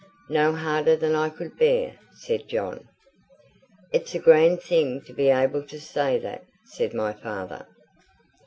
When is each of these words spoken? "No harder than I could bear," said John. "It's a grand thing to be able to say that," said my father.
"No 0.29 0.55
harder 0.55 0.95
than 0.97 1.13
I 1.13 1.29
could 1.29 1.59
bear," 1.59 1.99
said 2.15 2.47
John. 2.49 2.89
"It's 3.91 4.15
a 4.15 4.19
grand 4.19 4.63
thing 4.63 5.01
to 5.03 5.13
be 5.13 5.29
able 5.29 5.61
to 5.67 5.79
say 5.79 6.17
that," 6.17 6.43
said 6.65 6.95
my 6.95 7.13
father. 7.13 7.67